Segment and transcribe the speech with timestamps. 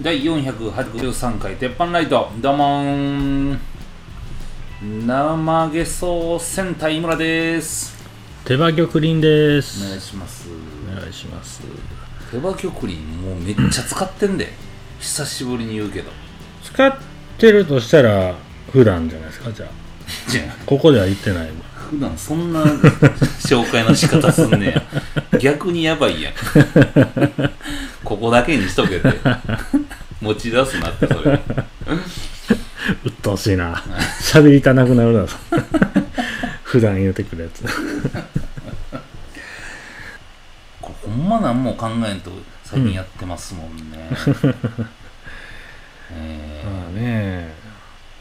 [0.00, 2.30] 第483回鉄板ライト。
[2.40, 3.54] どうもー。
[3.54, 3.60] ん
[5.08, 7.98] 生ゲソ戦隊村です。
[8.44, 10.48] 手羽玉林でおす願いします。
[10.88, 11.62] お願いします。
[12.30, 14.52] 手羽玉林もうめっちゃ使ってんで。
[15.00, 16.12] 久しぶりに言うけど。
[16.62, 16.96] 使っ
[17.36, 18.36] てるとしたら
[18.70, 19.70] 普段じゃないですかじゃあ。
[20.30, 20.64] じゃあ。
[20.64, 21.50] ここでは言ってない
[21.88, 22.62] 普段そんな
[23.40, 24.74] 紹介の仕方すんね
[25.32, 25.38] や。
[25.38, 26.34] 逆にやばいやん。
[28.04, 29.12] ここだけにしとけて。
[30.20, 31.32] 持ち出すなってそれ。
[31.32, 31.40] う
[33.08, 33.82] っとうしいな。
[34.20, 35.26] 喋りたなくなるな。
[36.62, 37.64] 普段言うてくるやつ。
[40.80, 42.32] これほんま何も考えんと
[42.64, 43.96] 最近やってますもんね、
[46.12, 47.54] えまあね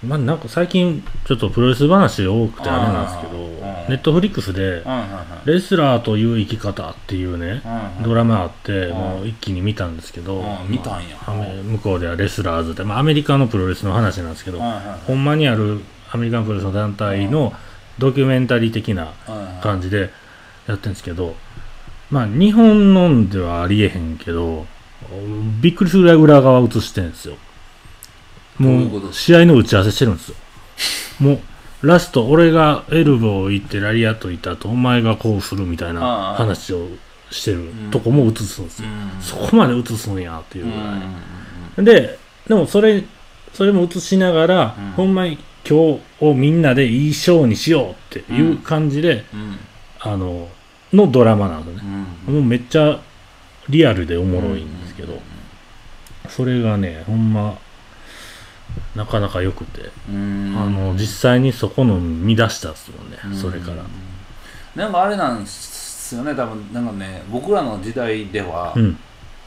[0.03, 4.83] まあなんか最近ちょっとプロレス話多くてあれなんですけどうんネットフリックスで
[5.45, 7.61] レスラーという生き方っていうね
[8.03, 11.17] ドラマあってんもう一気に見たんですけどうん見たんや。
[11.63, 17.53] 向こうではレスラーズで、まあ、アメリカのプロレスの話なんですけどほんまにあるアメリカンプロレスの団体の
[17.97, 19.13] ドキュメンタリー的な
[19.61, 20.11] 感じで
[20.67, 21.35] やってるんですけど、
[22.11, 24.65] まあ日本のではありえへんけど、
[25.61, 27.37] びっくりするぐらい裏側映してるんですよ。
[28.59, 30.35] もう試合の打ち合わせしてるんですよ。
[31.19, 36.87] もうラスト、俺がエルボー行ってラリアット行った後、お前がこうするみたいあなあ話を
[37.29, 38.87] してるんとこも映すんですよ。
[38.89, 40.85] うんそこまで映すんやっていううんぐらい。
[41.77, 43.03] うんで、でもそれ、
[43.53, 45.37] それも映しながら、うんほんまに
[45.69, 49.57] 今日をみんなでいいショーにしようっていう感じで、うん
[49.99, 50.47] あの、
[50.93, 52.05] のドラマなんですよね。
[52.27, 52.99] うんもうめっちゃ
[53.69, 55.21] リアルでおもろいんですけど、
[56.29, 57.57] それがね、ほんま、
[58.95, 60.55] なかなか良くて、うん。
[60.57, 63.35] あの、実際にそこの見出したっすもんね、うん。
[63.35, 63.83] それから。
[64.75, 66.35] なんかあれなんですよね。
[66.35, 68.97] 多分なんかね僕らの時代では、うん、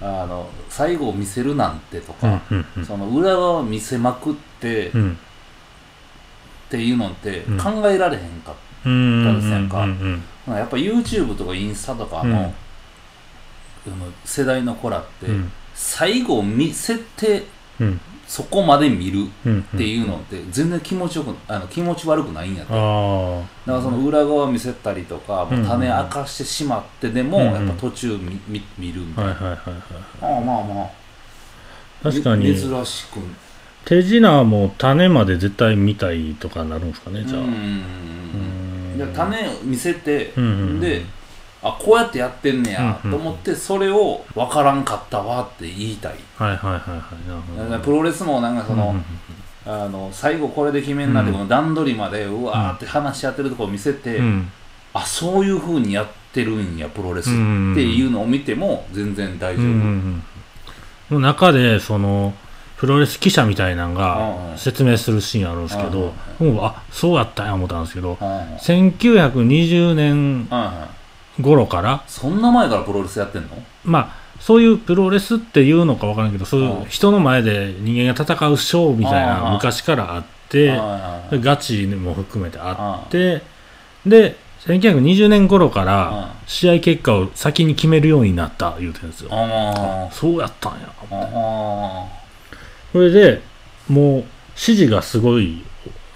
[0.01, 2.84] あの最後を見せるなんてとうんか、、うん、うん。
[2.84, 5.19] その裏側を見せまくって、っうん。
[6.69, 7.58] ていうのってうん。
[7.58, 9.86] 考えられへんかったんですやんか
[10.48, 12.40] やっぱ YouTube とかインスタとかの,、
[13.86, 17.45] うん世代の子らって、うん、最後を見せて
[17.80, 19.61] うん、そこまで見るうん。
[19.74, 30.35] っていうのって全然気持ちよくあの気持ち悪くないんやってだかあらその裏側を見せたりとか、もう種明かしてしまってでも、うんやっぱ途中見見見るみあ、たいな、はい、はい、はい、はい。
[30.36, 30.90] ああまあまあ。
[32.05, 33.19] 確かに、珍しく。
[33.85, 37.40] 手品も種まで絶対見たいとかなるんですかね、じゃあ。
[37.40, 40.80] うんうんで種見せて、うんうんうん。
[40.80, 41.02] で
[41.62, 46.78] あこうやってやってんねや、と思ってそれを分からんかったわって言いたい、はい、はい、は
[47.66, 47.80] い、はい。
[47.80, 48.94] プロレスもなんかその、
[49.66, 51.36] あの最後これで決めんなって、うん。
[51.36, 54.50] この段取りまでうわーって話し合ってるとこを見せて、うん、
[54.94, 60.22] あそういうふうにやってるんやプロレスってうんいうのを見ても全然大丈夫、うんうん
[61.10, 62.34] 中でその
[62.77, 68.42] プロレス記者みたいなんうんが説明するシーンあるんですけど、もうあそうやったんや思ったんですけどうんうん。
[68.54, 70.48] 1920年
[71.42, 72.02] 頃から？
[72.06, 73.48] そんな前からプロレスやってんの？
[73.84, 80.78] まあそういうプロレスっていうのかわからんけどそういううん人の前で人間が戦うショーみたいうんな昔からあって
[81.33, 83.42] ガチも含めてあって
[84.06, 89.30] で1920年頃から試合結果を先に決めるようになった言うてるんですよ。
[89.33, 90.89] あそうやったんや。
[92.92, 93.42] それで
[93.89, 94.27] もう指
[94.57, 95.62] 示がすごい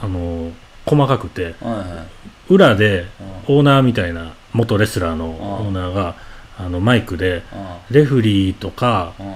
[0.01, 0.51] あの
[0.87, 1.55] 細かくて
[2.49, 3.07] 裏で
[3.49, 3.57] うん。
[3.57, 6.15] オーナーみたいな元レスラーのんオーナーが
[6.59, 7.43] あのマイクで
[7.91, 9.35] うんレフリーとかうん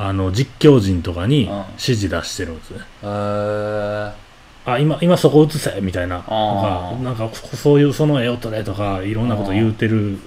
[0.00, 2.80] あの実況陣とかにうん指示出してるんですね。
[3.02, 6.22] あ今今そこ映せみたいな。
[6.26, 10.18] あーなんかなんかそういうその絵を撮れとかいろんなこと言うてる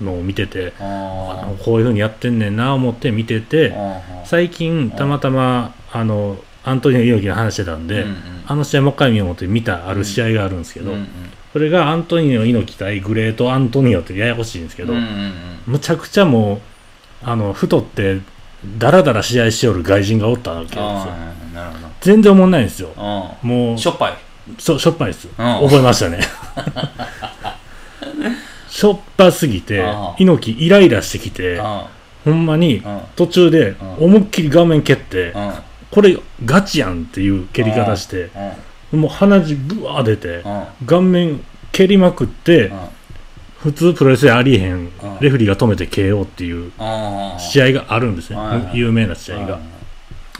[0.00, 1.64] のを見ててああ。
[1.64, 4.00] こういうふうにやってんねんな思って見ててあ。
[4.24, 8.16] 最近たまたまあのアントニオ猪木が話してたんで、うんうん。
[8.46, 11.08] あの試合もう一回見ようと思って見たある試合があるんですけど、うんうん
[11.52, 15.32] それがアントニオ猪木対グレートアントニオってややこしいんですけど、うんうんうん。
[15.66, 16.60] むちゃくちゃもう
[17.22, 18.20] あの太って
[18.78, 21.08] ダラダラ試合しよる外人がおったわけですよ。
[22.00, 22.94] 全然おもんないんですよ。
[22.96, 24.14] あもうしょっぱい。
[24.58, 25.28] そうしょっぱいです、ん。
[25.36, 26.20] 覚えましたね。
[28.70, 31.86] しょっぱすぎてあ猪木イライラしてきてあ
[32.24, 33.94] ほんまにあ途中でうん。
[34.06, 35.34] 思いっきり顔面蹴って
[35.92, 41.40] これガチやんっていう蹴り方してあもう鼻血ブワー出てあ顔面
[41.70, 42.88] 蹴りまくってあ
[43.58, 44.90] 普通プロレスでありえへんうん。
[45.20, 46.72] レフェリーが止めて KO っていう
[47.38, 48.38] 試合があるんですね
[48.74, 49.60] 有名な試合が。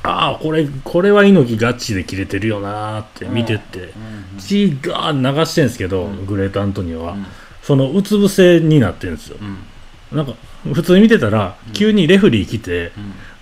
[0.04, 3.78] ああこれこれは猪木ガチで切れてるよなーって見てって。
[3.78, 4.38] うん。
[4.38, 6.26] 血が流してんすけどうん。
[6.26, 7.12] グレートアントニオは。
[7.12, 7.26] うん。
[7.62, 9.36] そのうつ伏せになってるんですよ。
[9.40, 9.58] うん
[10.12, 10.34] なんか
[10.72, 11.72] 普通に見てたら、うん。
[11.72, 12.92] 急にレフリー来て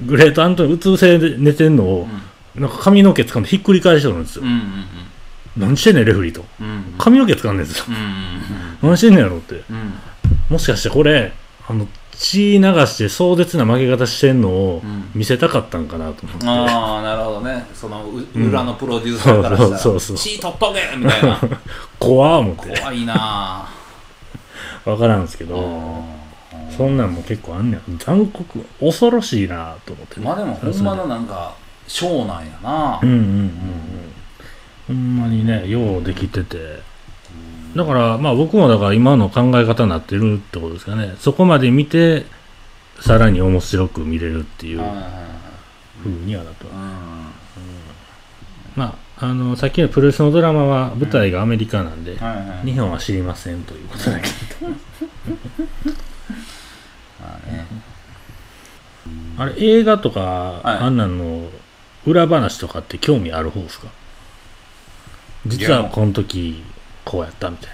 [0.01, 0.07] うん。
[0.07, 2.09] グレート・アントニーうつ伏せで寝てんのを、
[2.55, 4.85] なんか髪の毛掴んでひっくり返してるんですよ、うんうん
[5.57, 6.45] 何してんねんレフリーと。
[6.61, 6.95] うんうん。
[6.97, 7.85] 髪の毛掴んでんですよ。
[7.89, 8.01] うんうん
[8.83, 9.63] 何してんねんやろって。
[9.69, 9.77] うん。
[9.77, 9.93] うん
[10.49, 11.33] もしかしてこれ
[11.69, 15.11] あの血流して壮絶な負け方してんのをうん。
[15.15, 17.67] 見せたかったんかなと思って、ああなるほどね。
[17.75, 18.49] そのううん。
[18.49, 21.41] 裏のプロデューサーからしたらそうそうそう血取っとけみたいな。
[21.99, 22.81] 怖ー思って。
[22.81, 23.69] 怖いな
[24.85, 26.20] 分からんですけぁど
[26.77, 27.99] そんなんも結構あんねん。
[27.99, 30.27] 残酷恐ろしいなと思ってね。
[30.27, 31.55] まあでもほんまのなんか
[31.87, 33.01] ショーなんやな。
[33.03, 33.53] うんうんうんうん。
[34.89, 36.81] ほんまにねようできてて。
[37.75, 41.15] だからまあ僕もだから今の考え方になってるってことですかね。
[41.19, 42.25] そこまで見て
[43.01, 45.13] さらに面白く見れるっていうはいはいはい。
[46.03, 47.33] 風にはなってま
[48.75, 52.17] まああのさっきのプロレスのドラマは舞台がアメリカなんで、
[52.65, 54.29] 日本は知りませんということだけ
[57.21, 57.67] まあね
[59.41, 60.65] あれ映画とか、はい。
[60.79, 61.49] あんなんの
[62.07, 63.89] 裏話とかって興味ある方ですか？
[65.47, 66.63] 実はこの時
[67.05, 67.71] こうやったみたい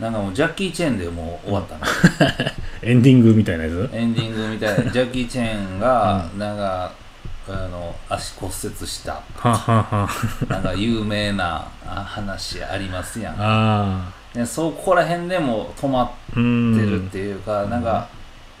[0.00, 0.06] な。
[0.06, 1.86] なんかもうジャッキー・チェンでもう終わったな。
[2.82, 3.90] エンディングみたいなやつ？
[3.92, 4.88] エンディングみたいな。
[4.92, 6.92] ジャッキー・チェンがなんか
[7.48, 9.14] あの足骨折した。
[9.36, 10.08] ははは。
[10.48, 13.34] なんか有名なあ話ありますやん。
[13.38, 18.08] あでそこら辺でも止まっあうんてるっていうか、なんか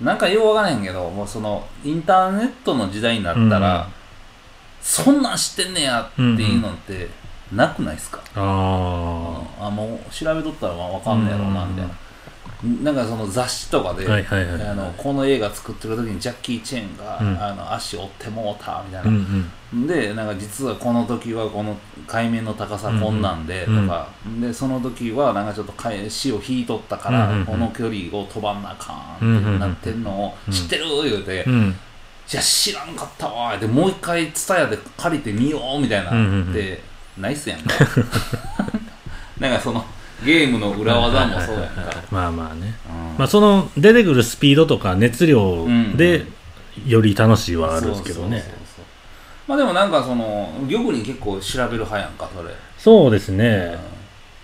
[0.00, 3.92] なんかようわからへんけどもうそのインターネットの時代になったら、うん。
[4.80, 7.08] そんなん知ってんねやっていうのって
[7.52, 11.94] なくないですか、ああもう調べとったらまあわかんねやろうなみたいな、
[12.82, 14.68] なんかその雑誌とかで、あはいはいはい。
[14.68, 17.40] あのこの映画作ってる時にジャッキー・チェンが、うん。
[17.40, 19.86] あの足折ってもうたみたいうんうな、ん。
[19.86, 21.76] でなんか実はこの時はこの
[22.08, 23.88] 海面の高さこんなんでとうん。
[23.88, 24.08] か、
[24.40, 28.92] でその時はなんかちょっと海潮引いとったから、うんうんこの距離を飛ばんなあか
[29.24, 30.84] んってなってんのをうん知ってる？
[31.04, 31.76] 言うて、いうん。
[32.32, 33.56] や知らんかったわ。
[33.56, 36.50] でもう一回ツタヤで借りてみようみたいなうんうんうん。
[36.50, 36.82] って
[37.16, 37.74] ナイスやんか。
[39.38, 39.84] なんかその
[40.24, 42.74] ゲームの裏技もそうやんか、まあまあね。
[42.88, 43.18] うん。
[43.18, 45.66] まあその出てくるスピードとか熱量
[45.96, 46.34] でうん
[46.86, 48.44] より楽しいはあるんですけどね
[49.48, 53.78] まあでもなんかその玉に結構調べる派やんかそれ、そうですね。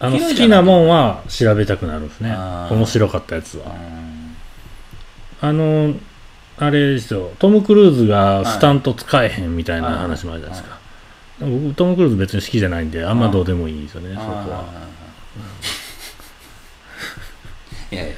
[0.01, 2.35] あの嫌いじゃない好きなもんは調べたくなるんですね。
[2.71, 3.67] 面白かったやつは。
[3.67, 4.37] うん。
[5.41, 5.95] あの
[6.57, 7.33] あれですよ。
[7.39, 10.79] トム・クルーズがスタント使えへんみたいな話もあるじゃないですか、
[11.41, 14.65] 僕トム・クルーズ別に好きじゃないんであんまどうでもいいですよねそこは
[17.93, 18.15] いやいや。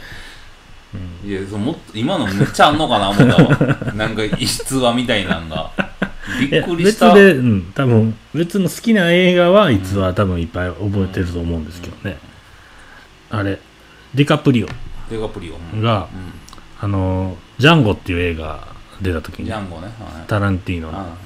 [1.24, 5.70] いやそうもっと今のめっちゃあんのかな思ったわなんか逸話みたいなんが。
[6.40, 7.12] びっくりした。
[7.14, 12.18] 別で、うん、多分別の好きな映画は逸話多分いっぱい覚えてると思うんですけどね、
[13.30, 13.58] あれ
[14.14, 14.68] ディカプリオ。
[15.10, 15.82] デカプリオ、うん。
[15.82, 16.08] が、
[16.80, 18.68] あのジャンゴっていう映画
[19.00, 19.94] 出た時にジャンゴね、はい。
[20.26, 20.98] タランティーノの。
[20.98, 21.16] あ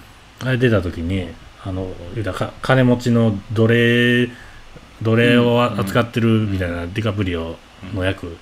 [0.43, 1.29] あれ出た時に
[1.63, 4.31] あの言うたらか金持ちの奴隷
[5.02, 7.56] 奴隷を扱ってるみたいなディカプリオ
[7.94, 8.37] の役うん。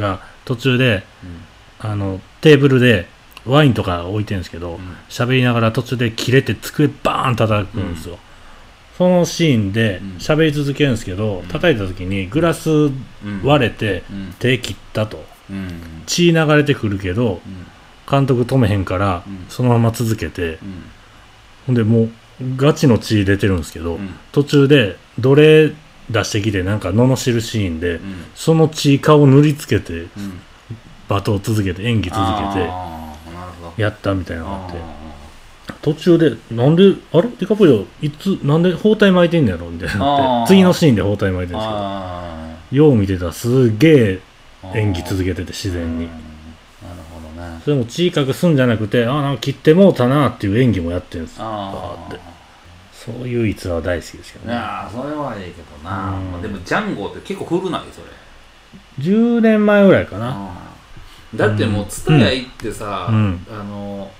[0.00, 1.90] が途中でうん。
[1.90, 3.06] あのテーブルで
[3.44, 4.80] ワインとか置いてるんですけどうん。
[5.08, 8.18] 喋りながら途中で切れて机バーン叩くんですよ、
[8.96, 10.08] そのシーンでうん。
[10.16, 11.46] 喋り続けるんですけど、ん。
[11.48, 12.92] 叩いた時にグラスうん。
[13.44, 14.34] 割れてうん。
[14.38, 15.24] 手切ったと。
[15.50, 15.80] うん。
[16.06, 17.66] 血流れてくるけどうん。
[18.08, 19.46] 監督止めへんからうん。
[19.48, 20.82] そのまま続けてうん。
[21.66, 22.10] ほんでもう
[22.56, 24.14] ガチの血出てるんですけど、うん。
[24.32, 25.72] 途中で奴隷
[26.10, 28.24] 出してきてなんか罵るシーンでうん。
[28.34, 30.08] その血顔塗りつけてうん。
[31.08, 32.20] 罵倒続けて演技続
[32.54, 34.78] けてやったみたいなのがあって。
[34.78, 37.28] あ途中でなんであれ？
[37.28, 44.78] ディカプリオいつなんで包帯巻いてんのやろみたいになって次のシーンで包帯巻いてるんですけどあよう見てたらすげえー。
[44.78, 46.08] 演技続けてて自然に。
[47.64, 52.20] それも血隠すんじゃなくてあなんか切ってもうたなっていう演技もやってるんですバーって
[53.06, 54.54] そういう逸話は大好きですけどね。
[54.54, 56.32] やーそれはええけどな、うん。
[56.32, 57.82] まあでもジャンゴって結構古ない？
[57.92, 58.06] それ。
[58.98, 60.30] 10年前ぐらいかな。
[60.30, 60.66] うん
[61.34, 63.46] だってもう蔦屋行ってさ、うん。
[63.50, 64.10] あの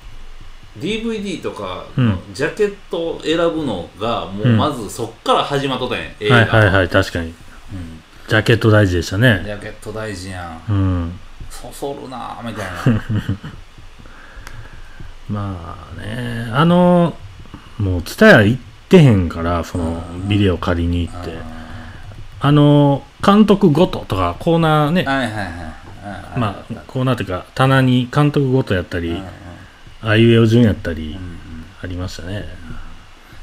[0.79, 1.87] DVD とか
[2.35, 7.29] ジャケットを選ぶのがもうまずそっから始まっとったんや、映画、はいはいはい確かに。
[7.29, 7.35] うん。
[8.29, 10.73] ジャケット大事でしたジねャケット大事やん。
[10.73, 11.19] うん。
[11.49, 13.03] そそるなーみたいな。
[15.31, 17.17] まあねあの
[17.79, 21.33] もう蔦屋行ってへんからそのうんビデオ借りに行って。
[21.37, 21.57] あ
[22.39, 25.05] あの監督ごととかコーナーね。
[26.37, 29.21] まあコーナーというか棚に監督ごとやったり
[30.03, 31.19] あいうえお順やったり
[31.83, 32.45] ありましたね。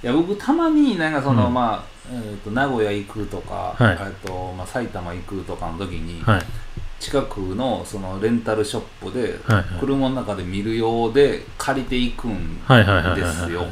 [0.03, 1.53] いや僕たまになんかその、うん。
[1.53, 3.93] まあ、えー、と名古屋行くとか、はい。
[3.93, 6.41] えーとまあ、埼玉行くとかの時に、はい。
[7.00, 9.79] 近くのそのレンタルショップではいはい。
[9.79, 13.65] 車の中で見るようで借りていくんですよ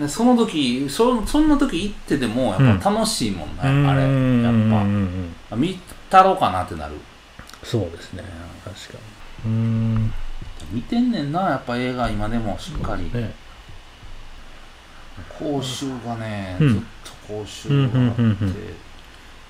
[0.00, 4.04] でその時そそんな時行ってでもやっぱ楽しいもんね、あれ。
[4.04, 4.08] うん。
[4.08, 5.30] うんやうん。
[5.30, 5.78] っぱ見
[6.08, 6.94] たろうかなってなる。
[7.62, 8.24] そうですね。
[8.64, 8.98] 確か
[9.44, 9.50] に。
[9.52, 10.12] うん。
[10.72, 13.10] 見てんねんなやっぱ映画今でもしっかり。
[13.12, 13.34] ね。
[15.38, 16.68] 講習がね、うん。
[16.70, 18.56] ずっと講習があって、うんうんうんうん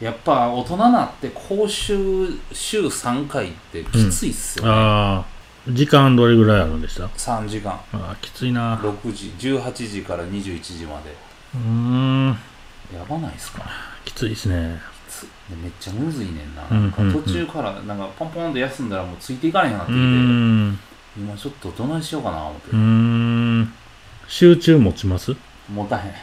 [0.00, 5.26] やっぱ大人なって講習週3回ってきついっすよね、ああ
[5.68, 7.72] 時間どれぐらいあるんでした？3時間。
[7.72, 7.80] あ
[8.12, 8.76] あきついな。
[8.78, 11.14] 6時18時から21時まで。
[11.54, 12.28] うーん。
[12.94, 13.64] やばないっすか？
[14.04, 14.80] きついですね。
[15.62, 17.22] めっちゃむずいねんな,、うんうんうん。
[17.22, 23.72] 途中からなんかポンポンって休んだらもうついていかれへんなってうきて、今ちょっとどないしようかな思って、うーん。
[24.28, 25.32] 集中持ちます？
[25.32, 25.38] だ
[25.74, 26.12] 持たへん。
[26.12, 26.14] っ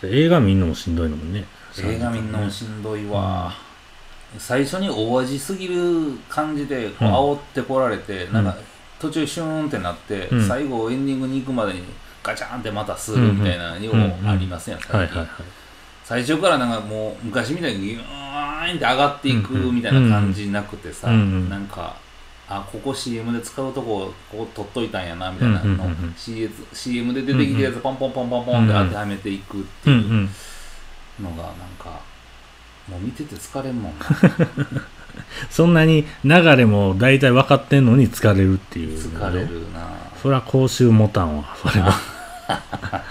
[0.00, 1.44] て映画見んのもしんどいのもんね。
[1.78, 3.52] 映画見んのもしんどいわ、
[4.38, 8.56] 最初に大味すぎる感じで煽ってこられて、なんか
[9.00, 10.46] 途中シューンってなって、うん。
[10.46, 11.82] 最後エンディングに行くまでに
[12.22, 14.80] ガチャンってまたするみたいなようありますやん、
[16.04, 21.14] 最初からなんかもう昔みたいにギューンって上がっていくうんうんみたいな感じなくてさ、うん。
[21.14, 21.48] うん。
[21.48, 21.96] なんか
[22.48, 26.14] あここ CM で使うとこここ取っといたんやなみたいなの、うん。
[26.16, 30.00] CM で出てきたやつポンポンポンポンポンって当てはめていくっていうん。
[30.10, 30.30] うん。
[31.20, 32.00] うのがなんか
[32.90, 34.06] もう見てて疲れんもんな。
[35.48, 38.98] そんなに流れも大体分かってんのに疲れるっていう。
[38.98, 39.88] 疲れるな。
[40.20, 41.94] そりゃ講習持たんわそれは。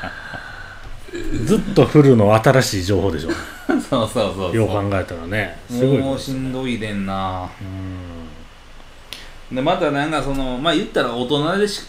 [1.46, 3.30] ずっと振るの新しい情報でしょ。
[3.68, 4.56] そうそうそうそう。
[4.56, 5.58] よう考えたらね。
[5.70, 7.50] すごいもうしんどいでんな。
[7.62, 9.56] うん。
[9.56, 11.82] でまたなんかそのまあ言ったら大人でし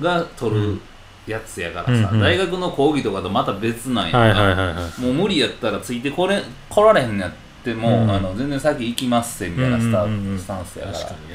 [0.00, 0.80] が取る
[1.28, 2.20] やつやからさ、うんうん。
[2.20, 5.00] 大学の講義とかとまた別なんやんかはいはいはいはい。
[5.00, 7.32] もう無理やったらついてこれ来られへんのやっ
[7.64, 10.38] ても、うんあの全然先行きますせみたいなスタ,、うんうんうん。
[10.38, 10.98] スタンスやから。
[10.98, 11.28] 確かに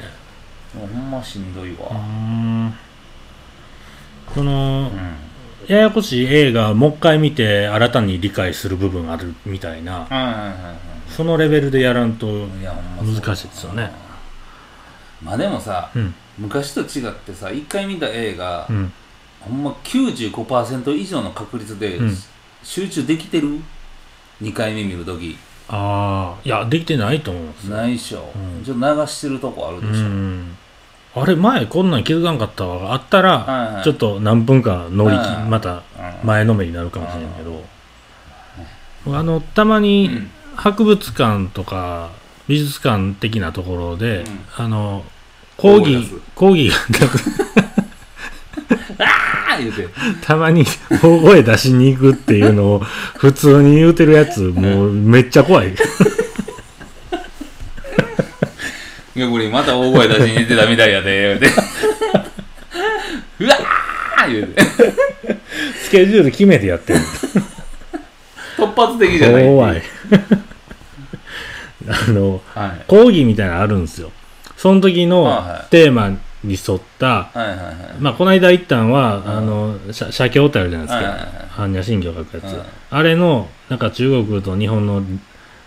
[0.74, 1.88] もうほんましんどいわ、
[4.34, 5.16] そのうん。
[5.68, 10.56] ややこしい映画もう一回見て新たに理解する部分あるみたいなはいはいはいはい。
[11.08, 12.26] そのレベルでやらんと
[13.00, 13.90] 難しいですよね。
[15.22, 16.14] まあでもさうん。
[16.36, 18.92] 昔と違ってさ一回見た映画、うん
[19.48, 22.16] ほんま95%以上の確率で、うん。
[22.62, 23.60] 集中できてる
[24.42, 25.36] ？2回目見るとき
[25.68, 27.76] ああいやできてないと思うんですよ。
[27.76, 28.64] ないっしょ、うん。
[28.64, 30.56] ちょっと流してるとこあるうでしょ、ん。
[31.14, 32.78] あれ前こんなん気づかんかったわ。
[32.78, 33.84] があったら、はいはい。
[33.84, 35.82] ちょっと何分か乗りはいまたうん。
[36.24, 37.62] 前のめりになるかもしれんけど、
[39.16, 40.30] あのたまにうん。
[40.56, 42.10] 博物館とか
[42.46, 44.40] 美術館的なところで、うん。
[44.56, 45.04] あの
[45.56, 47.63] 講義講義が
[49.58, 49.88] 言うて。
[50.22, 50.64] たまに
[51.02, 55.74] 大声出しに行くっていうのを普通に言うてるやつもうめっちゃ怖い。
[59.16, 61.46] いやこれまた大声出しに出てたみたいやで言うて。
[63.40, 64.62] うわー言うて。
[65.84, 67.00] スケジュール決めてやってる
[68.56, 69.82] 突発的じゃない怖い。
[71.86, 72.84] あのはい。
[72.88, 74.10] 講義みたいなのあるんですよ。
[74.56, 77.76] その時のテーマに沿ったはいはいはい。
[77.98, 79.28] まあこの間行ったんは、うん。
[79.28, 81.30] あの写写経ってあるじゃないですか、はいはいはい。
[81.56, 82.62] 般若心経書くやつ、うん。
[82.90, 85.02] あれのなんか中国と日本の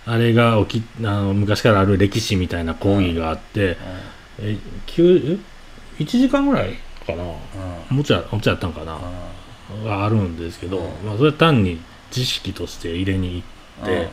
[0.05, 3.77] あれが起きあの昔からある歴史みたいな講義があって、
[4.39, 4.57] え
[4.87, 5.39] 9
[5.99, 7.23] 1時間ぐらいかな。
[7.23, 7.95] うん。
[7.97, 8.99] もうちょいもうちょいやったんかな、
[9.83, 10.83] があるんですけど、うん。
[11.05, 11.79] まあ、それは単に
[12.11, 13.43] 知識として入れに
[13.81, 14.09] 行って、うん。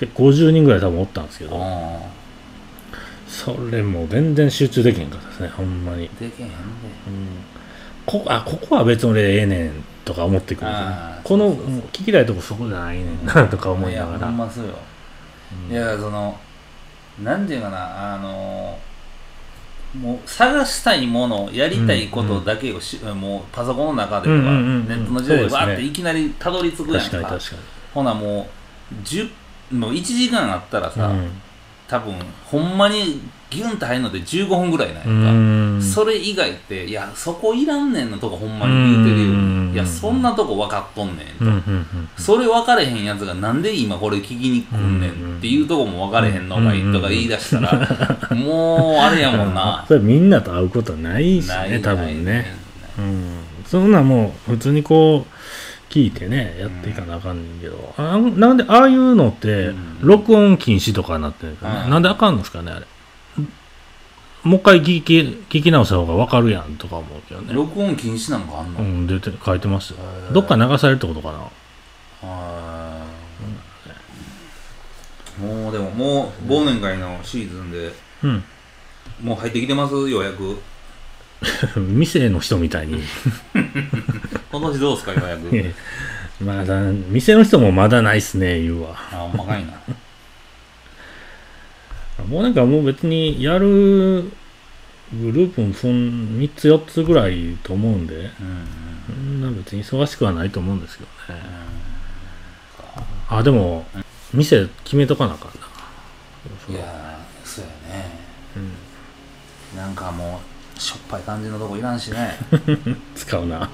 [0.00, 2.19] 結構50人ぐらい多分おったんですけど、うん
[3.30, 6.54] それもう全然集中できへんかったですねほんまに、でけへんで。
[7.06, 7.28] うん、
[8.04, 10.76] こあここは別に俺ええねんとか思ってくるね
[11.22, 11.56] この
[11.92, 14.74] 聞きたいとこそこじゃないねんなとか思いながやらほんまそうよ、
[15.68, 15.72] うん。
[15.72, 16.36] いやその
[17.22, 18.76] なんていうかなあの
[19.94, 24.88] もう探したいものやりたいことだけをし、もうパソコンの中でとか、うんうんうんうん。
[24.88, 27.10] ネットの時代でわーっていきなりたどり着くやんか。
[27.10, 27.56] 確かに確か
[27.92, 28.48] ほなも
[28.92, 29.30] う10
[29.72, 31.30] もう1時間あったらさ、にうん
[31.90, 33.20] 多分ほんまに
[33.50, 35.82] ギュンって入るので15分ぐらいなんか、うん。
[35.82, 39.32] それ以外っていやそこいらんねんのとこほんまに言うてるよ。
[39.32, 39.72] うん。
[39.74, 41.26] いやそんなとこ分かっとんねん
[42.16, 49.84] と、それ分かれへんやつがなんで今これ聞きに来んねんっていうとこも分かれへんのがいいとか言い出したらもうあれやもんな。
[49.88, 52.54] それみんなと会うことないしね多分ね。
[52.98, 53.38] うん。
[53.66, 55.39] そんなんもう普通にこう
[55.90, 59.98] 聞いてねやっていかなあかんねんけど、あなんでああいうのってうん。
[60.00, 62.86] 録音禁止とかになってるかね、うんなんであかんのですかねあれ。
[64.42, 65.18] もう一回聞き
[65.50, 67.52] 聞き直した方が分かるやんとか思うけどね。
[67.52, 69.98] 録音禁止なんかあんの、うん出て書いてますよ。
[70.32, 71.38] どっか流されるってことかな。
[72.22, 77.92] あーもうでももう忘年会のシーズンで
[78.22, 78.44] うん。
[79.22, 80.58] もう入ってきてます予約
[81.76, 83.02] 店の人みたいに。
[84.52, 85.74] 今年どうすか予約
[86.44, 88.90] まだ、店の人もまだないっすね、言うわ。
[89.12, 89.72] あほんまかいな
[92.28, 94.30] もうなんかもう別にやる
[95.12, 98.30] グループもそん3つ4つぐらいと思うんで、うん
[99.06, 101.40] そんな別に忙しくはないと思うんですけどね。
[101.44, 101.80] うん
[103.30, 103.86] あ、でも、
[104.34, 105.66] 店決めとかなあかんな。
[106.68, 108.10] いやーそうやね
[108.56, 108.58] う
[109.74, 110.46] ん、なんかもう
[110.80, 112.38] しょっぱい感じのとこいらんしね。
[113.14, 113.68] 使うな。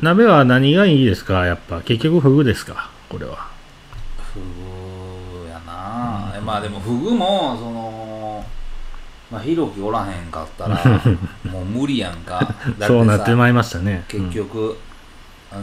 [0.00, 1.44] 鍋は何がいいですか？
[1.46, 2.90] やっぱ結局フグですか？
[3.08, 3.48] これは。
[4.32, 8.44] フグやな、えまあでもフグもその
[9.30, 10.76] まあひろきおらへんかったら
[11.50, 12.54] もう無理やんか。
[12.86, 14.04] そうなってまいりましたね。
[14.08, 14.76] 結局、あん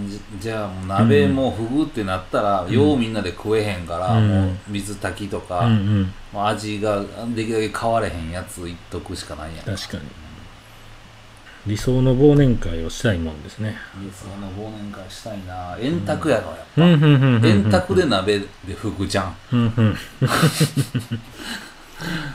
[0.08, 6.14] じじゃあもう鍋もフグってなったら、ようみんなで食えへんから、うんもう水炊きとうか、んうん。
[6.32, 7.02] もう味が
[7.36, 10.04] できるだけ変われへんやついっとくしかないやん確かに。
[11.68, 13.78] 理想の忘年会をしたいもんですね。
[14.14, 16.82] その忘年会したいな円卓やろやっぱ。
[17.48, 19.36] 円卓で鍋でフグじゃん。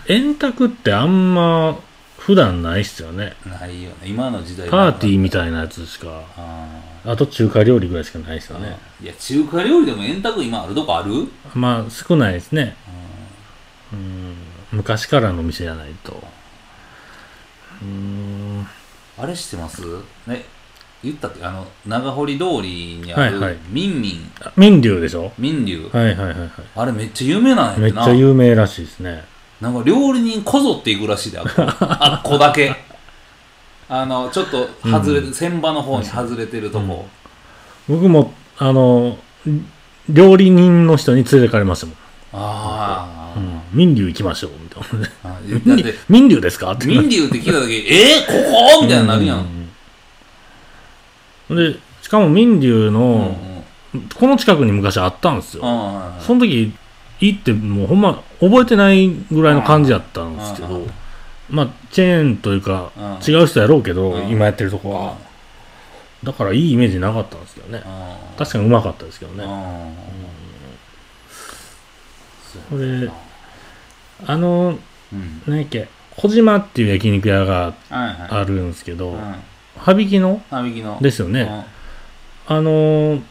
[0.09, 1.77] 円卓ってあんま
[2.27, 3.35] 普段ないっすよね。
[3.47, 6.25] ないよね今の時代パーティーみいたいなやつしか。
[6.37, 6.67] あ
[7.05, 8.77] あと中華料理ぐらいしかないですーよね。
[9.01, 12.75] いや中華料理でも円卓今あるとこある、うんまあ少ないですね。
[13.93, 14.35] うん。
[14.73, 16.21] 昔からの店じゃないと。
[17.81, 18.67] うん。
[19.17, 19.83] あれ知ってます？
[20.27, 20.45] ね
[21.05, 21.45] 言ったっけ？
[21.45, 25.31] あの長堀通りにある、はいはいミンミンあ民流でしょ？
[25.39, 26.51] 民流、はいはいはいはい。
[26.75, 29.25] あれめっちゃ有名なんやめってなちゃ有名らしいですね。
[29.61, 31.53] なんか料理人こぞっていくらしいであっこ。
[31.81, 32.75] あっこだけ。
[33.89, 37.07] あのちょっと外れて、船場の方に外れてるとこ、
[37.89, 39.17] 僕も、あの、
[40.09, 41.95] 料理人の人に連れてかれましたもん。
[42.33, 44.83] ああ、うん、民流行きましょう、みたい
[45.25, 45.37] な。
[46.09, 46.73] 民流ですか？
[46.73, 46.87] って。
[46.87, 48.25] 民流って聞いた時 え？
[48.25, 48.33] ー、こ
[48.81, 48.83] こ？
[48.83, 49.47] みたいになるやん、
[51.51, 53.39] うんで、しかも民流うんの、
[54.17, 55.63] この近くに昔あったんですよ。
[55.65, 56.73] あその時、
[57.21, 60.91] 行ってもうほんま覚えてないぐらいの感じやったんですけどうん、
[61.49, 63.05] まあ、チェーンというか、うん。
[63.27, 64.29] 違う人やろうけど、うん。
[64.29, 65.17] 今やってるとこは。
[66.25, 67.83] だからいいイメージなかったんですけどね。
[68.37, 69.45] 確かにうまかったですけどね。
[72.71, 73.11] これ
[74.27, 74.79] あの、
[75.13, 75.43] うん。
[75.47, 79.35] 何やっけ、小島っていう焼肉屋があるんですけど、うん。
[79.79, 80.43] 羽引きの
[81.01, 81.43] ですよね。
[82.49, 82.57] うん。
[82.57, 83.23] あのー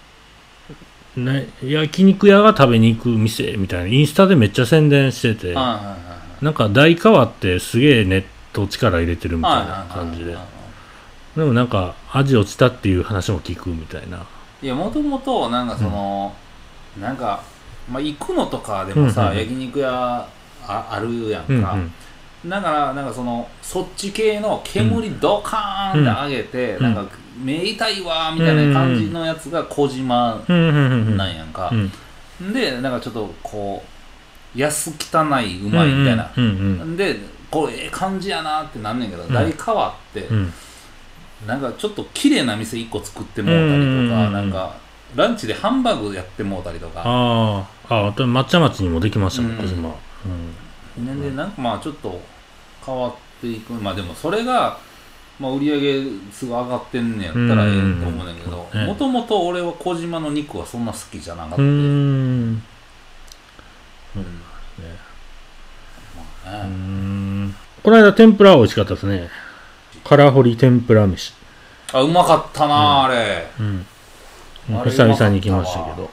[1.17, 10.35] ね、焼肉屋が食べに行く店みたいな、インスタでめっちゃ宣伝してて、なんか大変わってすげえネット力入れてるみたいな感じで。
[11.35, 14.25] でもなんか味落ちたっていう話も聞くみたいな。
[14.61, 16.33] いやもともとなんかその、
[16.99, 17.43] なんか、
[17.91, 19.39] まあ、行くのとかでもさ、うんうんうん。
[19.39, 20.27] 焼肉屋
[20.67, 21.91] ああるやんか、うん
[22.43, 22.49] うん。
[22.49, 26.83] だからなんかそのそっち系の煙ドカーンって上げて、うん。
[26.93, 30.41] なんか目痛いわーみたいな感じのやつが小島。
[30.47, 31.71] なんやんか。
[31.71, 32.53] う、ん。
[32.53, 33.83] でなんかちょっとこ
[34.55, 36.31] う安汚いうまいみたいな、
[36.95, 37.19] で
[37.51, 39.33] これええ感じやなってなんねんけど、ん。
[39.33, 40.27] 大変わって。
[41.45, 44.77] なんかちょっと綺麗な店1個作ってもうたりとか、なんか
[45.15, 47.03] ランチでハンバーグやってもうたりとか。
[47.05, 49.57] ああ、ああ、抹茶町にもできましたもん、うん。
[49.57, 49.93] 小島。
[50.97, 51.21] うん。
[51.21, 52.19] ねでなんかまあちょっと
[52.85, 53.73] 変わっていく。
[53.73, 54.79] まあでもそれが、
[55.39, 57.71] まあ、売り上げすぐ上がってんねやったらええ
[58.01, 62.63] と思うねんけどもともと俺は小島の肉はそんな好きじゃなかった、うーん。
[64.15, 64.41] うん
[67.83, 69.29] この間天ぷら美味しかったですね。
[70.03, 71.33] 空掘り天ぷら飯。
[71.93, 73.85] あうまかったな、あれうん。
[74.85, 76.09] 久々に来ましたけど。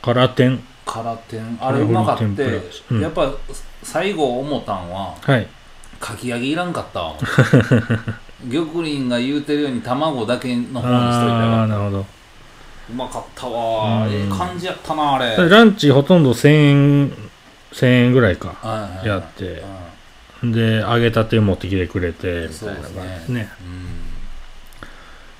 [0.00, 0.62] 空天。
[0.86, 2.48] 空天あれうまかって、天ぷら
[2.92, 3.30] うんやっぱ
[3.82, 5.46] 最後思ったんははい。
[6.00, 7.14] かき揚げいらんかったわ
[8.50, 11.98] 玉林が言うてるように卵だけの方にしといたああ、らなるほど。
[12.90, 14.06] うまかったわ。
[14.06, 14.12] うん。
[14.12, 15.36] ええ感じやったなあれ。
[15.48, 17.10] ランチほとんど1000円、
[17.72, 18.54] 1000円ぐらいか。
[19.04, 19.62] やって。
[20.42, 23.34] うで、揚げたて持ってきてくれて、みそうたいなですね。
[23.34, 23.40] ね。
[23.42, 24.02] んうん。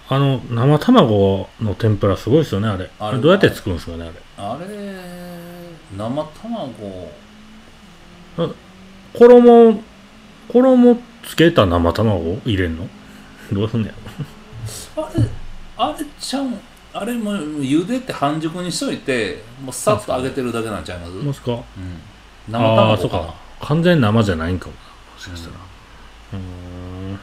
[0.09, 2.89] あの、生卵の天ぷらすごいですよね、あれ。
[3.01, 4.13] あれどうやって作るんですかね、あれ。
[4.39, 4.67] あれ
[5.97, 7.11] 生卵。
[9.15, 9.83] 衣、
[10.49, 12.89] 衣つけた生卵入れんの？
[13.53, 13.95] どうすんねや？
[14.97, 15.07] ろ。
[15.07, 15.25] あれ
[15.77, 16.45] あれちゃう？
[16.47, 16.61] ん
[16.95, 21.13] あれも茹でて半熟にしといてもうさっと揚げてるだけなんちゃいます？
[21.13, 21.53] もしか。
[21.53, 21.63] うん。
[22.49, 23.35] 生ああー、卵かそうか。
[23.61, 24.75] 完全に生じゃないんかも
[25.19, 25.57] しかしたら。
[26.35, 27.19] うーん。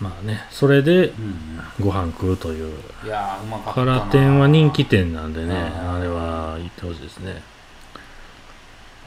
[0.00, 1.60] まあねそれでうん。
[1.80, 2.74] ご飯食うという。
[3.04, 3.92] いやーうまかったカな。
[3.98, 7.42] ラ店は人気店なんでねうんあれは行ってほしいですね。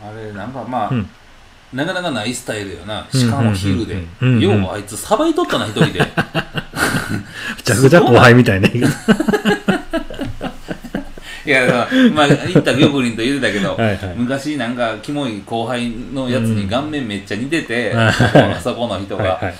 [0.03, 1.09] あれなんかまあ、うん
[1.73, 3.05] なかなかないスタイルよな。
[3.11, 5.99] うんしかも昼で、うんうんうんようあいつさばいとったな一人で。
[5.99, 6.05] め
[7.63, 8.67] ちゃくちゃ後輩みたいな。
[8.69, 8.81] 言
[11.45, 14.13] いやまあ言った玉林と言ってたけど はいはい。
[14.15, 18.11] 昔なんかキモい後輩のやつに顔面めっちゃ似てて、うん
[18.61, 19.53] そこの人が、はいはいは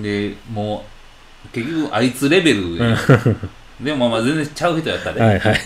[0.00, 0.02] い。
[0.02, 0.84] でも
[1.46, 2.84] う結局あいつレベルで
[3.80, 5.60] でもまあ全然ちゃう人やったで、はいはい。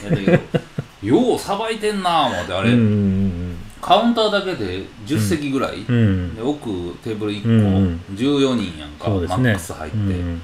[1.07, 3.42] ようさばいてんなぁ思ってあれ、うんうん
[3.83, 5.95] カウンターだけで10席ぐらい、うん。
[5.95, 6.35] うん。
[6.37, 6.71] で奥
[7.03, 8.01] テーブル1個、うんうん。
[8.13, 9.27] 14人やんか、ね。
[9.27, 10.41] マックス入って、うん。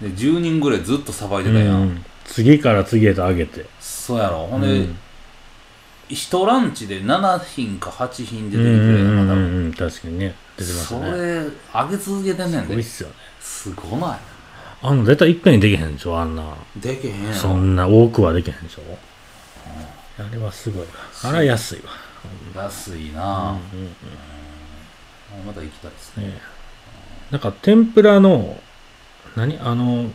[0.00, 2.04] で10人ぐらいずっとさばいてうたやん、ん。
[2.24, 3.64] 次から次へと上げて。
[3.80, 4.48] そうやろ。
[4.48, 4.98] ほんで、うん。
[6.08, 9.72] 一ランチで7品か8品出てきてうんうんうんうん。
[9.72, 10.34] 確かにね。
[10.58, 11.16] 出てますそねれ
[11.72, 12.66] 上げ続けてんねんで。
[12.66, 13.14] すごいっすよね。
[13.40, 14.18] すごない。
[14.84, 16.42] あの絶対いっぺんにできへんでしょあんな。
[16.76, 18.82] でけへんそんな多くはできへんでしょ
[20.18, 20.88] あれはすごいわ
[21.24, 21.82] あれは安い
[22.56, 22.62] わ。
[22.64, 23.52] 安いな。
[23.52, 23.88] ぁ、うんうん。
[25.42, 26.26] あまた行きたいですね。
[26.26, 26.40] ね。
[27.30, 28.60] なんか天ぷらの
[29.36, 29.58] 何？
[29.58, 30.10] あの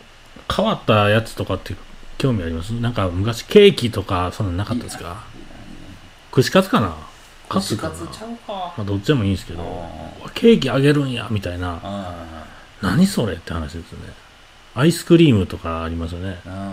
[0.55, 1.75] 変わったやつとかって
[2.17, 2.71] 興味あります？
[2.71, 5.23] なんか昔ケーキとかそんなのなかったですか？
[6.31, 6.95] 串カツかな？
[7.49, 7.93] カツかな？
[7.95, 8.73] 串カツちゃうか。
[8.77, 9.63] まあ、どっちでもいいんですけど
[10.23, 11.79] あケーキあげるんやみたいな。
[11.83, 12.45] あ
[12.81, 14.13] 何それって話ですよね。
[14.75, 16.39] アイスクリームとかありますよね。
[16.45, 16.71] あ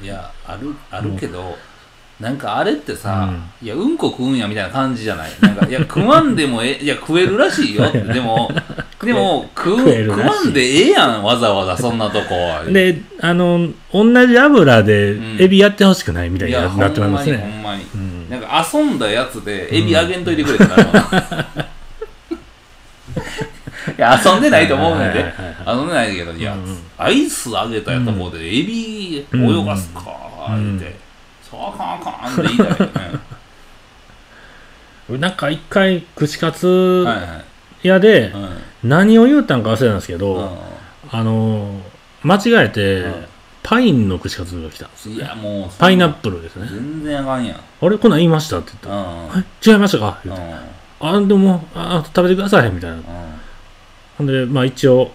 [0.00, 1.58] いやあるあるけど、
[2.22, 3.28] なんかあれってさ、
[3.60, 5.30] いやうんこ食うんやみたいな感じじゃない？
[5.40, 8.48] なんかいや食わんでもええいや食えるらしいよ でも
[9.02, 12.34] でも食う食食わんでええやんわざわざそんなとこ。
[12.70, 15.36] であの同じ油でうん。
[15.40, 17.38] エビやってほしくないみたいななってますね。
[17.38, 18.30] ほんまにうん。
[18.30, 20.82] なんか遊んだやつでエビあげんといてくれってなる
[23.98, 25.34] いや遊んでないと思うねんで。
[25.66, 26.78] 遊んでないけどいや、うんうん。
[26.96, 30.00] アイスあげたやとこでエビ泳がすか
[30.50, 30.58] っう
[31.68, 32.92] あかんあかんって言いたいよ
[35.10, 35.18] ね。
[35.18, 37.06] なんか一回串カツ
[37.82, 38.88] 屋でうん。
[38.90, 40.50] 何を言うたんか忘れたんですけど、う
[41.10, 41.80] あの
[42.22, 43.24] 間違えて、うん。
[43.62, 46.66] パインの串カツが来たんですんいやもうパイナップルですね。
[46.68, 47.56] 全然あかんやん。
[47.80, 49.28] あれこんなん言いましたって言っうん。
[49.30, 50.44] たら「え違いましたか?」言うって。
[50.46, 50.56] ん
[51.04, 52.96] あでもあ食べてください」みたいな。
[52.96, 53.00] う
[54.18, 55.12] ほんでまあ一応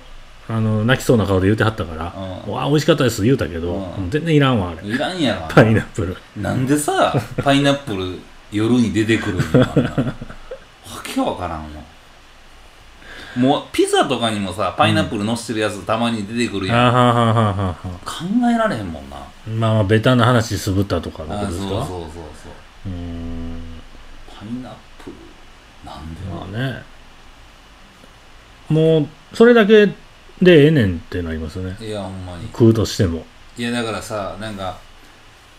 [0.50, 2.14] あの泣きそうな顔で言ってはったから
[2.48, 4.10] 「うわあ美味しかったです」言うたけど、うん。
[4.10, 4.88] 全然いらんわあれ。
[4.88, 6.16] んいらんやろパイナップル。
[6.38, 8.18] なんでさ パイナップル
[8.52, 9.90] 夜に出てくるんやあんな。
[9.92, 10.06] わ
[11.04, 11.68] けわからんわ。
[13.36, 19.18] もうピザとかにもさパイナップル乗せてるやつたまに出てくるあやん、ははははは考えられへんもんな。
[19.60, 22.02] まあまあベタな話すぶったとかのあことですかそうそうそう。
[22.06, 22.50] そ
[22.90, 23.60] ううーん。
[24.40, 25.16] パイナップル
[25.86, 26.84] なんでまあね。
[28.70, 29.90] もうそれだけ
[30.41, 31.78] でええねんってなりますよね。
[31.80, 32.47] いやほんまに。
[32.52, 33.26] 食うとしても。
[33.58, 34.78] いやだからさなんか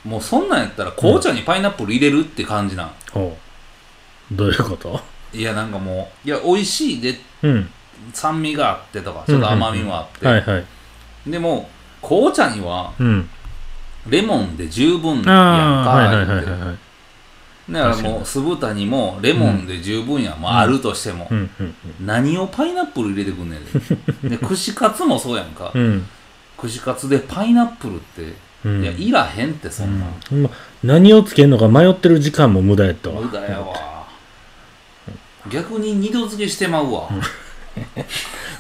[0.05, 3.37] もうそんなんやったら紅茶にパイナップル入れるって感じなん、ほ
[4.33, 4.35] う。
[4.35, 5.01] どういうこと？
[5.33, 7.19] いやなんかもういや美味しいで。
[7.43, 7.71] うん。
[8.15, 10.65] 酸味があってとかちょっと甘みもあって、はいはい。
[11.31, 11.69] でも
[12.01, 13.29] 紅茶にはうん。
[14.09, 16.79] レモンで十分やんか、ああはいはいはいはいはい
[17.71, 21.51] だからもう酢豚にもレモンで十分やん、まああるとしても、うん。
[21.61, 23.65] うん何をパイナップル入れてくんねん
[24.23, 24.29] で。
[24.37, 26.07] で串カツもそうやんか、うん。
[26.57, 28.83] 串カツでパイナップルって、うん。
[28.83, 30.43] いやいらへんってそんな、うん。
[30.45, 30.51] ま
[30.83, 33.21] 何をつけるのか迷ってる時間も無駄やったわ。
[33.21, 33.89] 無駄やわ。
[35.51, 37.09] 逆に二度漬けしてまうわ、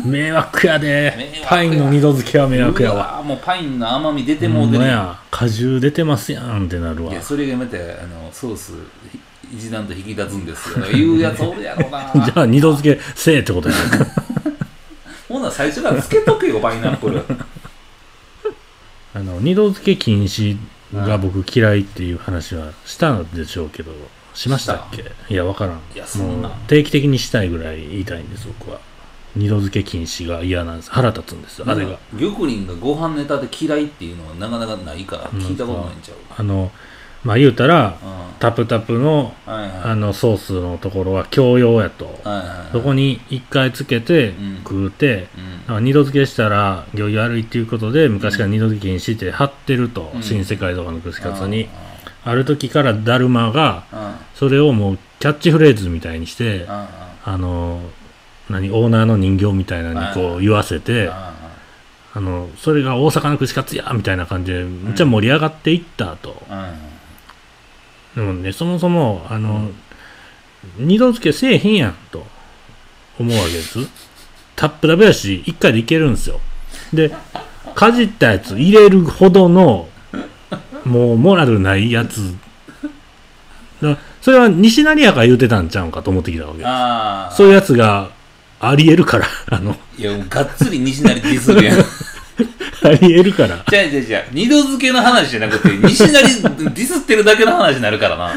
[0.05, 1.33] 迷惑やで。
[1.47, 4.85] パインの二度漬けは迷惑やうわわもうパインの甘み出てもほうんてる。
[4.85, 5.19] や。
[5.31, 7.13] 果汁出てますやんってなるわ。
[7.13, 8.73] いやそれがやめてあのソース
[9.11, 9.19] ひ
[9.57, 10.85] 一段と引き立つんですよ。
[10.93, 12.11] 言うやつおるやろな。
[12.25, 13.81] じゃあ二度漬けせえってことやね
[15.29, 17.23] ほんなら最初からつけとけよパイナップル。
[19.15, 20.57] あの二度漬け禁止
[20.95, 23.91] が僕嫌いっていう話はしたんでしょうけど
[24.35, 25.05] しましたっけ？
[25.29, 25.81] いやわからん。
[25.95, 26.51] いやそんな。
[26.69, 28.79] 定期的にしたいぐらい言いたいんです僕は
[29.37, 30.91] 二度漬け禁止が嫌なんです。
[30.91, 31.99] 腹立つんですよあれが。
[32.19, 36.17] 玉林がご飯ネタで嫌いっていうのはなかなかないから聞いたことないんちゃう？
[36.37, 36.71] あの
[37.25, 38.29] まあ言うたらうん。
[38.39, 39.71] タプタプのはいはい。
[39.85, 42.05] あのソースのところは共用やと。
[42.05, 44.57] はいはいそこに一回つけてうん。
[44.59, 45.29] 食うて、
[45.69, 45.85] うん。
[45.85, 50.23] 二度漬けしたら行儀悪いっていうことで昔から二度漬けにして貼ってると、うん。
[50.23, 51.69] 新世界とかの串カツに、
[52.25, 54.15] ある時からだるまがうんうん。
[54.35, 56.61] それをもうキャッチフレーズみたいにして、うん。
[56.61, 56.87] うん。
[57.25, 57.81] あの
[58.51, 61.13] 何オーナーの人形みたいなのにこう言わせて、うん
[62.15, 66.43] あのそれが大阪の串カツやみたいな感じでむっちゃ盛り上がっていったと、
[68.17, 69.71] でもねそもそもあの、
[70.79, 72.27] 二度漬けせえへんやんと
[73.21, 73.79] 思うわけです。
[74.57, 76.41] タップ食べやし一回でいけるんですよ。
[76.93, 77.13] で
[77.77, 79.89] かじったやつ入れるほどの
[80.85, 82.35] もうモラルないやつ。
[83.81, 88.11] だそれは西成屋が言うてたんちゃうんかと思ってきたわけああそういうやつが
[88.61, 89.77] ありえるから あの。
[89.97, 91.79] いやもうがっつり西成ディスるやん。
[92.83, 93.65] ありえるから。
[93.69, 98.33] じゃあじゃあじゃあ二度漬けの話じゃなくて西成ディスってるだけの話になるからな。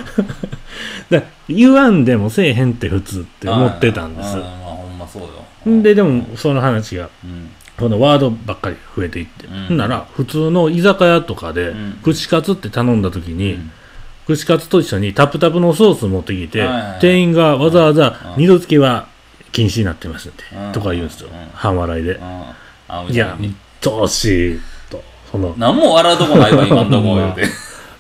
[1.09, 4.29] だ言わんでもせえへんって普通って思ってたんです。
[4.29, 5.75] あーまあほんまそうよ。
[5.75, 7.49] んででもその話がうん。
[7.77, 9.67] このワードばっかり増えていって、うん。
[9.69, 11.99] ほんなら普通の居酒屋とかで、うん。
[12.03, 13.71] 串カツって頼んだ時に、うん。
[14.27, 16.99] 串カツと一緒にタプタプのソース持ってきて、はいはいはい。
[17.01, 18.41] 店員がわざわざうん。
[18.41, 19.07] 二度漬けは
[19.51, 20.71] 禁止になってますって、うん。
[20.71, 21.49] とか言うんですよ、うん。
[21.53, 22.19] 半笑いで、
[23.09, 23.37] いや
[23.81, 24.59] どうし
[24.89, 25.53] とその。
[25.57, 27.43] 何も笑うとこないわ今んとこ言うて。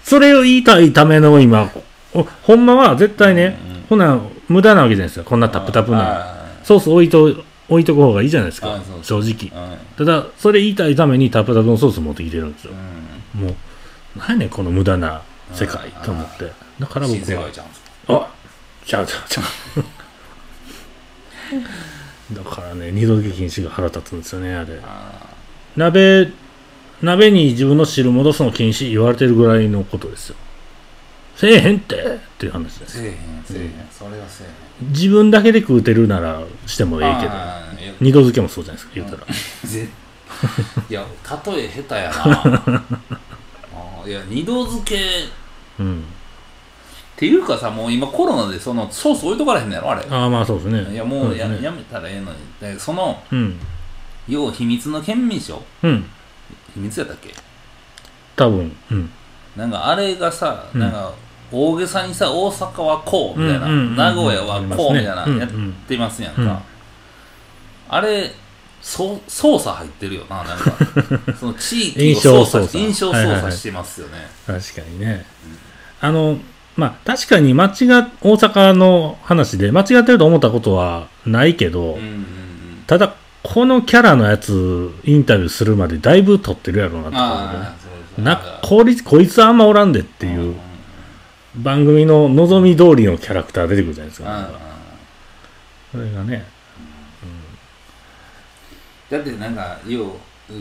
[0.03, 1.71] それを言いたいための今
[2.13, 5.29] おほんまは絶対ね、うんほな無駄なわけじゃないですか。
[5.29, 8.81] こんなタプタプなあソース置いと置いとく方がいいじゃないですか。
[9.03, 9.51] 正直。
[9.97, 12.71] ただそれ言いたいためにタプタプのソース持ってきてるんですよ。
[13.35, 13.55] うもう
[14.17, 14.49] 何やねん。
[14.49, 15.21] この無駄な
[15.53, 17.49] 世界と思ってだから僕は
[18.07, 18.29] あ
[18.85, 19.83] ちゃうちゃうちゃう
[22.33, 24.79] だからね二度漬け禁止が腹立つんですよねあれ。
[24.83, 25.29] あ
[25.75, 26.29] 鍋
[27.01, 30.35] 鍋に自分の汁戻すの禁止言われてるぐらいのことですよ。
[31.35, 31.99] せえへんってっ
[32.37, 32.99] ていう話です。
[32.99, 33.71] ーせえへんせえへん。
[33.91, 34.91] それはせえへん。
[34.91, 37.31] 自分だけで食うてるならしてもええけど
[37.99, 39.25] 二度漬けもそうじゃないですか言うたら。
[39.65, 39.89] ぜ
[40.89, 41.05] いや
[41.45, 42.83] 例え下手やな。
[43.73, 44.99] あーいや二度漬けっ
[45.79, 46.03] うん
[47.21, 50.03] ていうかさもう今コロナでそのソース置いとかれへんのやろあれ。
[50.09, 50.91] ああまあそうですね。
[50.91, 52.37] いやもうや,、やめたらええのに。
[52.59, 53.59] でそのうん。
[54.27, 55.61] 要は秘密の県民賞。
[55.83, 56.09] うん。
[56.73, 57.31] 秘密やったっけ？
[58.35, 59.09] 多分うん。
[59.55, 60.81] なんかあれがさ、うん。
[60.81, 61.13] なんか
[61.51, 65.49] 大げさにさ大阪はこうみたいな、名古屋はこうみたいなやっ
[65.87, 66.57] てますやんか、うん。
[67.89, 68.31] あれ
[68.81, 70.73] そ操作入ってるよななんか。
[71.39, 72.77] その地域を印象操作。
[72.79, 75.23] 印象操はいはいはい作してますよね、確かにね。
[75.99, 76.39] あの
[76.75, 77.71] まあ確かに間違っ
[78.21, 82.25] 大阪の話で間違ってると思ったことはないけど、うんうんうん。
[82.87, 88.23] ただこのキャラのやつインタビューするまでだいぶ撮ってるやろうなとかああそうそう。
[88.23, 90.55] なこいつこいつはあんまおらんでってうんいう
[91.55, 94.49] 番組の望み通りのキャラクター出てくるじゃないですか、
[95.91, 96.45] それがね。
[99.09, 100.15] だってなんか要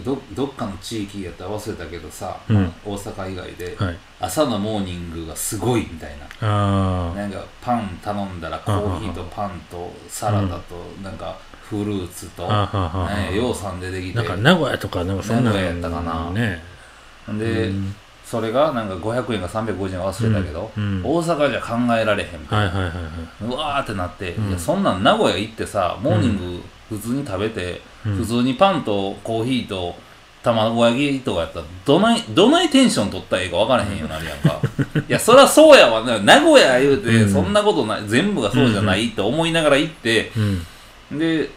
[0.05, 2.73] どどっかの地域やったら忘れたけどさ、うん。
[2.85, 3.97] 大阪以外で、はい。
[4.21, 6.27] 朝のモーニングがすごいみたいな。
[6.41, 14.15] あなんかパン頼んだらコーヒーとパンとサラダとなんかフルーツと、あはあはあね、ようさん出てきて。
[14.15, 16.31] なんか名古屋とかなんかそんな名古屋やったかな。
[16.31, 16.63] ね
[17.29, 17.95] で、うん。
[18.25, 20.83] それがなんか500円か350円忘れたけど、うん。
[20.83, 21.03] うん。
[21.05, 23.45] 大阪じゃ考えられへんみたいな、はいはいはいはい。
[23.45, 24.49] うわーってなって、うん。
[24.51, 28.17] いやそんなん名古屋行ってさモーニング普通に食べて、うん。
[28.17, 29.95] 普通にパンとコーヒーと
[30.43, 34.61] 卵焼きとかやったらどないどないテンション取ったらええか分からへんようになるやんか。
[35.09, 36.19] いやそりゃそうやわな。
[36.19, 37.31] 名古屋言うて、うん。
[37.31, 40.33] そんなことない全部がそうじゃないって思いながら行って、
[41.11, 41.19] うん。
[41.19, 41.51] で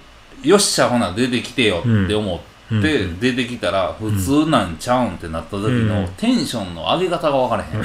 [0.44, 3.20] よっしゃほな出てきてよって思って、うん。
[3.20, 5.72] 出てきたら普通なんちゃうんってなった時のう
[6.04, 6.08] ん。
[6.18, 7.82] テンションの上げ方が分からへん、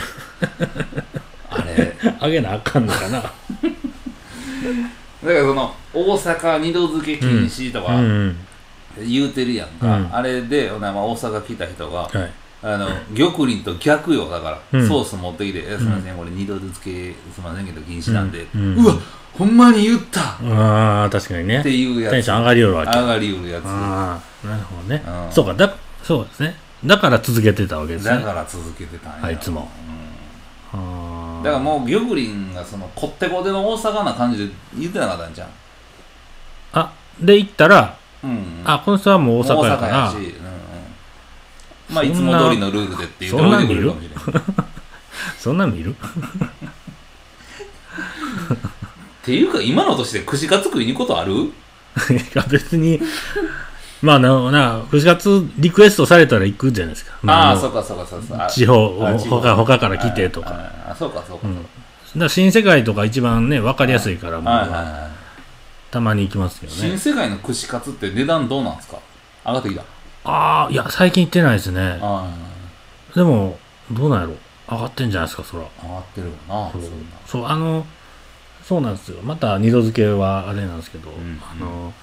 [1.51, 1.97] あれ。
[2.19, 3.21] あげなあかんのかな。
[3.21, 3.31] だ
[5.33, 8.37] からその大阪二度漬け禁止とかうん
[9.07, 10.15] 言うてるやんか、うん。
[10.15, 12.31] あれでほなまあ大阪来た人が、はい。
[12.61, 14.89] あの玉林と逆よだから、うん。
[14.89, 18.77] ソース持ってきて「えすみませんこれ二度漬けすみませんけど禁止なんで」うん。
[18.77, 18.95] うわ
[19.37, 21.63] ほんまに言ったっああ確かにね。
[21.63, 22.13] ていうやつ。
[22.13, 22.99] テンション上がりよるわけ。
[22.99, 23.65] 上がりうるやつ。
[23.67, 25.03] ああなるほどね。
[25.07, 25.33] うん。
[25.33, 26.57] そうかだそうですね。
[26.85, 28.17] だから続けてたわけですね。
[28.17, 29.19] だから続けてたんや。
[29.23, 29.69] あいつも。
[29.83, 29.87] う
[30.77, 31.43] ん。
[31.43, 35.49] だからもう玉林がそのこってこての大阪な感じで言ってなかったんじゃん
[36.73, 38.63] あで行ったらうんうん。
[38.65, 40.11] あこの人はもう大阪やから。
[40.11, 40.33] うんうん、
[41.91, 44.43] まあいつも通りのルールでって言っておいてくれるかもしれない
[45.39, 45.95] そんなん見る？
[48.53, 51.33] っていうか今の年で串カツ食いに行くことある？
[51.35, 51.51] い
[52.35, 53.01] や別に。
[54.01, 58.91] まあなな串カツリクエストされたら行くじゃないですか、まああのそうかそうかそうかあ地方。
[59.29, 60.51] 他他から来てとか。
[60.51, 61.65] ああそうかそうかそうだか
[62.25, 65.11] ら新世界とか一番ね分かりやすいから僕かはいはいははい
[65.91, 68.99] たまに行きますけど新ね世界の串カツって値段どうなんですか？
[69.47, 69.83] 上がってきた。
[70.25, 71.99] ああいや最近行ってないですね。
[72.03, 72.31] あ
[73.15, 73.59] でも
[73.91, 74.35] どうなんやろ？
[74.71, 75.63] 上がってんじゃないですかそら。
[75.63, 76.83] あ上がってるよなそう。
[76.83, 76.97] そんな。
[77.27, 77.87] そうあの
[78.63, 79.23] そうなんですよ。
[79.23, 81.41] また二度漬けはあれなんですけど、ん。
[81.43, 81.95] あの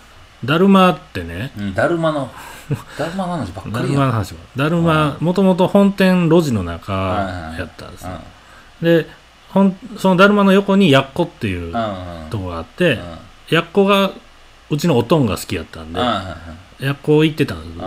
[0.43, 1.51] だるまってね。
[1.55, 2.31] うんだるまの
[2.97, 3.95] だるまの話ばっかりや。
[3.95, 8.09] んまの話はだるまもともと本店路地の中やったんですよ。
[8.81, 9.07] うで
[9.49, 12.29] ほんそのだるまの横にやっこっていうんうんうん。
[12.31, 13.17] とこがあってうん
[13.49, 14.11] やっこが
[14.69, 17.83] うちのおとんが好きやったんでやっこ行ってたんで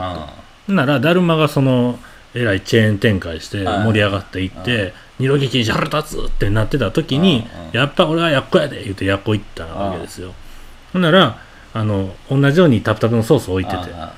[0.69, 1.99] すならだるまがその
[2.35, 10.33] えらいチェーン展開してはい盛り上がっていって二度聞きに腹立つってなってた時にやっぱ俺はやっこやで言ってやっこ行ったわけですよ。
[10.93, 11.39] ほんなら
[11.75, 13.77] あの同じようにタプタプのソース置いてて。
[13.95, 14.13] あ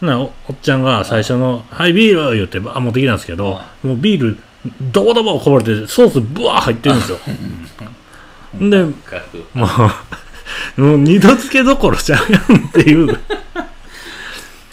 [0.00, 4.38] ほんならおおっちゃんが最初の「はいビール!」言ってバー持ってきたんですけどもうビール
[4.80, 7.18] ドボドボこぼれてソースブワー入ってるんですよ。
[8.58, 9.68] んでもう、
[10.76, 13.18] もう二度漬けどころちゃうやんっていう。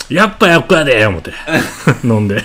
[0.09, 1.31] やっぱやっこやで思って。
[2.03, 2.43] 飲んで。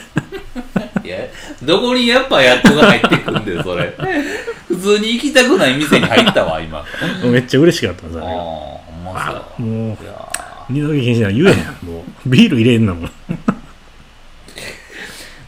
[1.05, 1.19] いや
[1.63, 3.93] どこにやっぱやっこが入ってくんだよそれ
[4.69, 9.97] 普通に行きたくない店に入ったわ今あめっちゃ嬉しかったんですああれがほんまそうもう
[10.73, 11.85] 二度漬けにしな言えやん。
[11.85, 13.07] もう、ビール入れんのもん。
[13.07, 13.11] ー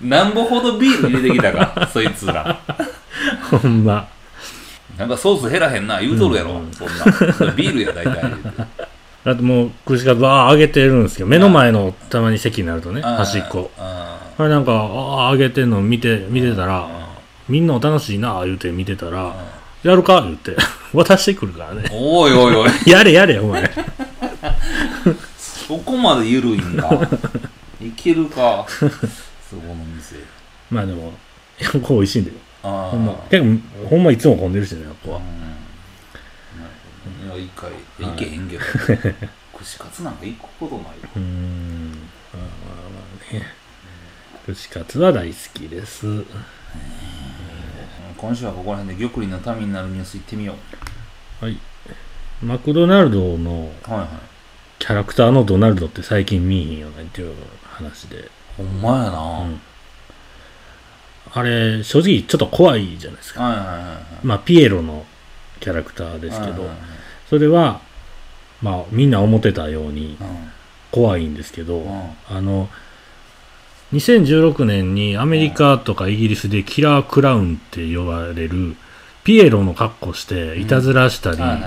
[0.02, 2.60] なんぼほどビール入れてきたかそいつら
[3.50, 4.08] ほんま。
[4.98, 6.72] なんかソース減らへんな言うとるやろ、うん。
[6.72, 7.52] そんな。
[7.52, 8.22] ビールや大体。
[9.24, 13.70] だってもう、串カツばー揚げてるんですけど、目の前のたまに席になるとね、端っこ。
[13.78, 16.88] ああれなんか、ああ、揚げてんの見て、見てたら、
[17.48, 19.35] みんなお楽しいな、言うて見てたら、
[19.83, 20.57] やるか言って、
[20.92, 21.83] 渡してくるからね。
[21.85, 21.88] ー。
[21.92, 22.70] おいおいおい。
[22.87, 23.70] やれやれ、お前。
[25.38, 26.90] そこまで緩いんだ。
[27.80, 28.66] いけるか。
[28.68, 28.92] そこ
[29.68, 30.16] の店。
[30.70, 31.12] まあでも、
[31.59, 32.37] やっこ美味しいんだよ。
[32.64, 33.42] ああほんま、結
[33.83, 35.18] 構、ほんまいつも混んでるしね、やっこは。
[35.18, 36.70] うんなる
[37.05, 37.70] ほどねいや一回
[38.11, 38.62] 行けへんけど
[39.59, 41.90] 串カツなんか行くことないようーん。
[41.90, 41.96] ま
[42.35, 42.46] あまあ
[42.90, 43.00] ま
[43.31, 43.46] あね。
[44.46, 46.07] 串カツは大好きです。
[46.07, 46.27] うん
[48.16, 50.55] 今週はここら辺で玉林のためになるニュース行ってみよ
[51.40, 51.59] はい。
[52.42, 54.09] マクドナルドのうはいはい
[54.79, 58.31] キャラクターのドナルドって最近見えへんよねっていう話で。
[58.57, 59.61] ほんまやな、うん
[61.36, 63.42] あれ、正直ちょっと怖いじゃないですか。
[63.42, 63.96] はいはいはいはい。
[64.22, 65.04] まあ、ピエロの
[65.58, 66.52] キャラクターですけど。
[66.52, 66.76] はいはい、
[67.28, 67.80] それは、
[68.62, 70.30] まあ、みんな思ってたようにはい
[70.92, 71.90] 怖いんですけど、うん。
[71.90, 72.68] うんあの、
[73.92, 78.76] 2016年にアメリカとかイギリスでキラークラウンって呼ばれる、
[79.24, 81.60] ピエロの格好していたずらしたり、はいはい。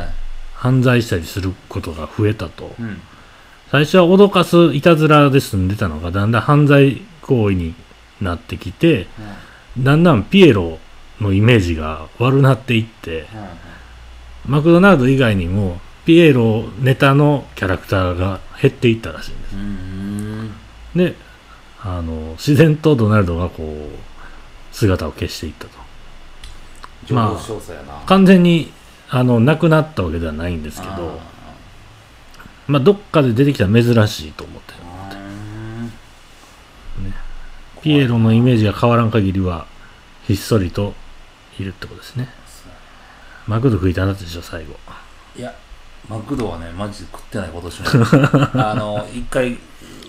[0.54, 2.74] 犯罪したりすることが増えたと。
[2.80, 3.02] うん。
[3.70, 7.76] 最初は脅かすいたずらで済んでたのが、だんだん犯罪行為に
[8.22, 9.08] なってきて、
[9.80, 10.80] だんだんピエロ
[11.22, 13.28] のイメージが悪なっていって、
[14.46, 19.56] マクドナルド以外にも、ピエロネタのキャラクターが減っていったらしいんです。
[19.56, 20.52] うーん
[20.96, 21.16] で、
[21.82, 25.72] あの、自然とドナルドがこう、姿を消していったと。
[27.14, 28.72] まあ完全に、
[29.10, 31.20] あの、なくなったわけではないんですけど、
[32.68, 34.74] まあ、どっかで出てきたら珍しいと思って。
[34.82, 37.14] あーうーん
[37.88, 39.66] ピエロのイメージが変わらん限りは、
[40.26, 40.94] ひっそりと
[41.58, 42.28] いるってことですね。
[43.48, 44.76] マクド食いたなったでしょ、最後。
[45.38, 45.56] いや
[46.10, 47.88] マクドはねマジで食ってない今年も
[48.62, 49.58] あの一回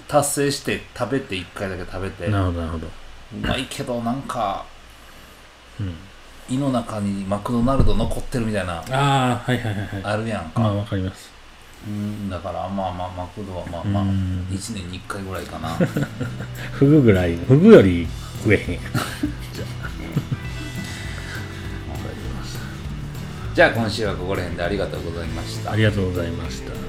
[0.09, 2.87] 達成して食べて一回だけ食べてうなるほど、なるほど。
[3.41, 4.67] まいけどなんか
[5.79, 5.95] うん。
[6.51, 10.03] 胃の中にマクドナルド残ってるみたいなああ、はいはいはいはい。
[10.03, 11.31] あるやんか、まあ、わかります。
[11.87, 15.69] うんだからまあまあマクドはまあまあうん1年に1回ぐらいかな
[16.73, 18.07] フグぐらい、フグより
[18.43, 18.81] 食えへん。
[23.55, 26.88] じゃあ今週はここら辺でありがとうございましたありがとうございました。